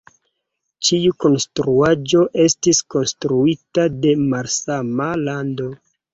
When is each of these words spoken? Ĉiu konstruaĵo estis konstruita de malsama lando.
Ĉiu 0.87 1.11
konstruaĵo 1.25 2.23
estis 2.47 2.81
konstruita 2.95 3.87
de 4.07 4.17
malsama 4.33 5.13
lando. 5.31 5.71